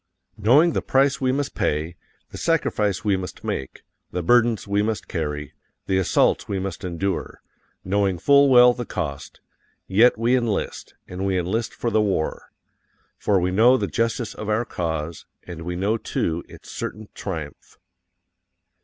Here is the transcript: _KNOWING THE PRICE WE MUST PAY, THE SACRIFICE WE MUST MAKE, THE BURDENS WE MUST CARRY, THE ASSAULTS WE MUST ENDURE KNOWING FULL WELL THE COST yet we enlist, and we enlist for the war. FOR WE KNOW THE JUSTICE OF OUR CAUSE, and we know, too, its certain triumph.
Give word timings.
_KNOWING 0.41 0.73
THE 0.73 0.81
PRICE 0.81 1.21
WE 1.21 1.31
MUST 1.31 1.53
PAY, 1.53 1.95
THE 2.31 2.39
SACRIFICE 2.39 3.05
WE 3.05 3.17
MUST 3.17 3.43
MAKE, 3.43 3.83
THE 4.11 4.23
BURDENS 4.23 4.67
WE 4.67 4.81
MUST 4.81 5.07
CARRY, 5.07 5.53
THE 5.85 5.99
ASSAULTS 5.99 6.47
WE 6.47 6.57
MUST 6.57 6.83
ENDURE 6.83 7.39
KNOWING 7.85 8.17
FULL 8.17 8.49
WELL 8.49 8.73
THE 8.73 8.87
COST 8.87 9.41
yet 9.85 10.17
we 10.17 10.35
enlist, 10.35 10.95
and 11.07 11.23
we 11.23 11.37
enlist 11.37 11.75
for 11.75 11.91
the 11.91 12.01
war. 12.01 12.49
FOR 13.19 13.39
WE 13.39 13.51
KNOW 13.51 13.77
THE 13.77 13.85
JUSTICE 13.85 14.33
OF 14.33 14.49
OUR 14.49 14.65
CAUSE, 14.65 15.27
and 15.43 15.61
we 15.61 15.75
know, 15.75 15.97
too, 15.97 16.43
its 16.49 16.71
certain 16.71 17.07
triumph. 17.13 17.77